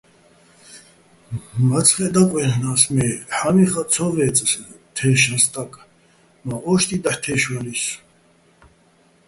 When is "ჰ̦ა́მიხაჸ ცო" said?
3.37-4.05